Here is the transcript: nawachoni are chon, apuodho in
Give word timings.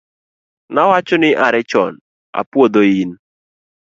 nawachoni 0.73 1.29
are 1.45 1.61
chon, 1.71 1.93
apuodho 2.39 2.81
in 3.01 3.11